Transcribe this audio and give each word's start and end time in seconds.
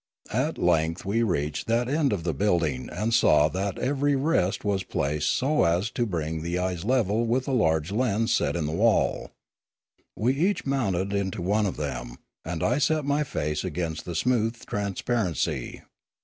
At 0.33 0.57
length 0.57 1.05
we 1.05 1.21
reached 1.21 1.67
that 1.67 1.87
end 1.87 2.11
of 2.11 2.23
the 2.23 2.33
building 2.33 2.89
and 2.91 3.13
saw 3.13 3.47
that 3.49 3.77
every 3.77 4.15
rest 4.15 4.65
was 4.65 4.83
placed 4.83 5.29
so 5.29 5.63
as 5.63 5.91
to 5.91 6.07
bring 6.07 6.41
the 6.41 6.57
eyes 6.57 6.83
level 6.83 7.27
with 7.27 7.47
a 7.47 7.51
large 7.51 7.91
lens 7.91 8.31
set 8.31 8.55
in 8.55 8.65
the 8.65 8.71
wall. 8.71 9.29
We 10.15 10.33
each 10.33 10.65
mounted 10.65 11.13
into 11.13 11.43
one 11.43 11.67
of 11.67 11.77
them, 11.77 12.15
and 12.43 12.63
I 12.63 12.79
set 12.79 13.05
my 13.05 13.23
face 13.23 13.63
against 13.63 14.05
the 14.05 14.15
smooth 14.15 14.65
transparency. 14.65 15.83